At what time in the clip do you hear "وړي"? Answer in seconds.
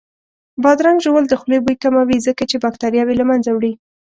3.53-3.73